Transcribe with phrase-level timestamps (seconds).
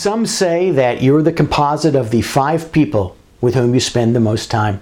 [0.00, 4.18] Some say that you're the composite of the five people with whom you spend the
[4.18, 4.80] most time.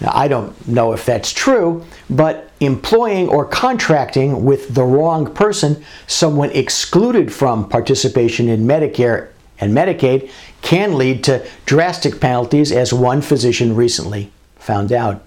[0.00, 5.84] Now, I don't know if that's true, but employing or contracting with the wrong person,
[6.06, 9.28] someone excluded from participation in Medicare
[9.60, 10.30] and Medicaid,
[10.62, 15.22] can lead to drastic penalties, as one physician recently found out.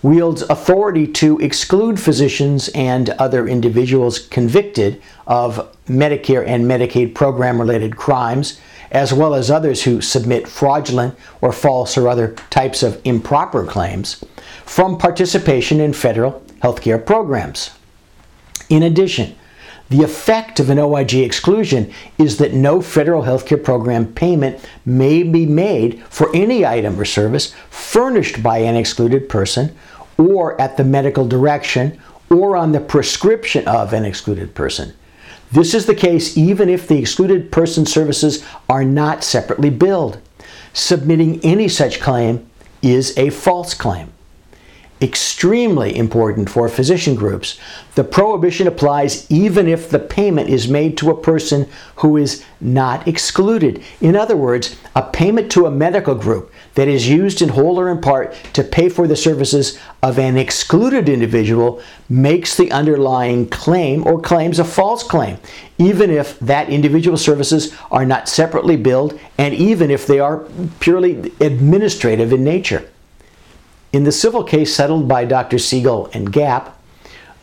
[0.01, 7.97] wields authority to exclude physicians and other individuals convicted of Medicare and Medicaid program related
[7.97, 8.59] crimes,
[8.91, 14.23] as well as others who submit fraudulent or false or other types of improper claims,
[14.65, 17.71] from participation in federal healthcare programs.
[18.69, 19.35] In addition,
[19.89, 25.45] the effect of an OIG exclusion is that no federal healthcare program payment may be
[25.45, 29.75] made for any item or service furnished by an excluded person
[30.17, 34.93] or at the medical direction or on the prescription of an excluded person.
[35.53, 40.19] This is the case even if the excluded person services are not separately billed.
[40.73, 42.49] Submitting any such claim
[42.81, 44.12] is a false claim
[45.03, 47.59] extremely important for physician groups.
[47.95, 53.05] The prohibition applies even if the payment is made to a person who is not
[53.07, 53.83] excluded.
[53.99, 57.89] In other words, a payment to a medical group that is used in whole or
[57.89, 64.07] in part to pay for the services of an excluded individual makes the underlying claim
[64.07, 65.37] or claims a false claim,
[65.77, 70.47] even if that individual services are not separately billed and even if they are
[70.79, 72.89] purely administrative in nature.
[73.93, 75.59] In the civil case settled by Dr.
[75.59, 76.79] Siegel and Gap,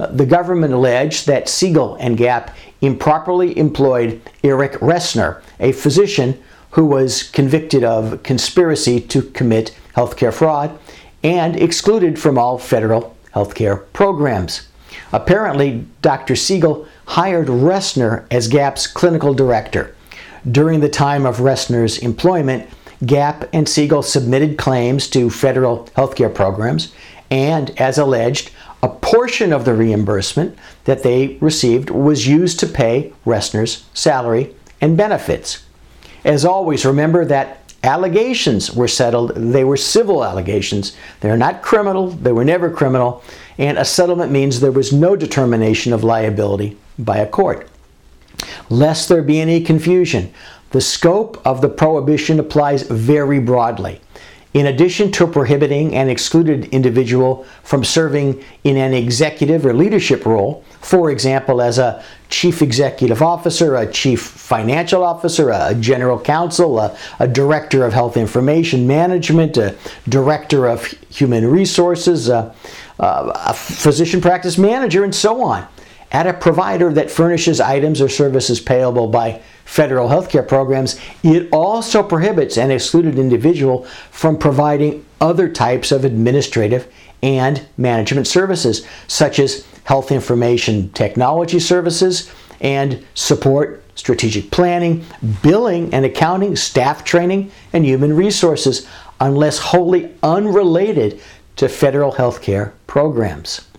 [0.01, 6.85] uh, the government alleged that Siegel and Gap improperly employed Eric Ressner, a physician who
[6.85, 10.77] was convicted of conspiracy to commit healthcare fraud
[11.23, 14.67] and excluded from all federal healthcare programs.
[15.13, 16.35] Apparently, Dr.
[16.35, 19.95] Siegel hired Ressner as Gap's clinical director.
[20.51, 22.69] During the time of Ressner's employment,
[23.05, 26.93] Gap and Siegel submitted claims to federal healthcare programs,
[27.31, 28.51] and as alleged,
[28.83, 34.97] a portion of the reimbursement that they received was used to pay Ressner's salary and
[34.97, 35.65] benefits.
[36.25, 39.35] As always, remember that allegations were settled.
[39.35, 40.97] They were civil allegations.
[41.21, 42.11] They're not criminal.
[42.11, 43.23] They were never criminal.
[43.59, 47.69] And a settlement means there was no determination of liability by a court.
[48.71, 50.33] Lest there be any confusion,
[50.71, 54.01] the scope of the prohibition applies very broadly.
[54.53, 60.65] In addition to prohibiting an excluded individual from serving in an executive or leadership role,
[60.81, 66.97] for example, as a chief executive officer, a chief financial officer, a general counsel, a,
[67.21, 69.77] a director of health information management, a
[70.09, 72.53] director of human resources, a,
[72.99, 75.65] a physician practice manager, and so on,
[76.11, 82.03] at a provider that furnishes items or services payable by federal healthcare programs, it also
[82.03, 86.93] prohibits an excluded individual from providing other types of administrative
[87.23, 95.05] and management services, such as health information technology services and support, strategic planning,
[95.41, 98.89] billing and accounting, staff training, and human resources,
[99.21, 101.21] unless wholly unrelated
[101.55, 103.70] to federal healthcare programs.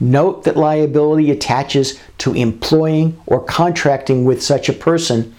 [0.00, 5.34] Note that liability attaches to employing or contracting with such a person,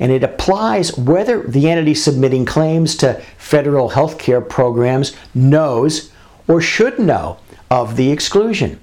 [0.00, 6.10] and it applies whether the entity submitting claims to federal health care programs knows
[6.48, 7.38] or should know
[7.70, 8.80] of the exclusion.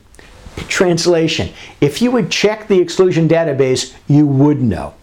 [0.68, 1.50] Translation
[1.80, 4.94] If you would check the exclusion database, you would know.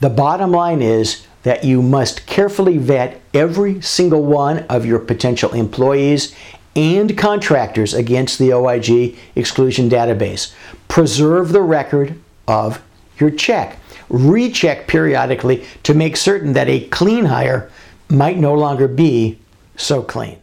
[0.00, 5.52] The bottom line is that you must carefully vet every single one of your potential
[5.52, 6.34] employees
[6.76, 10.52] and contractors against the OIG exclusion database.
[10.88, 12.82] Preserve the record of
[13.18, 13.78] your check.
[14.08, 17.70] Recheck periodically to make certain that a clean hire
[18.08, 19.38] might no longer be
[19.76, 20.38] so clean.